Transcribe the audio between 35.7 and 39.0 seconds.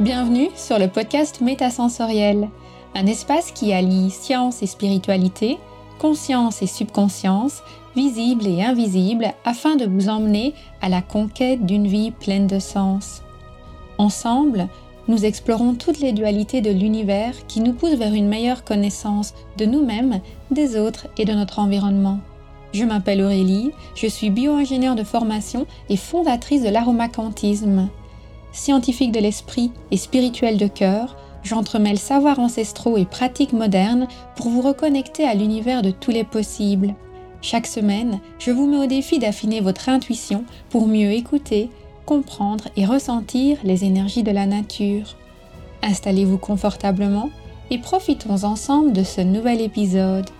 de tous les possibles. Chaque semaine, je vous mets au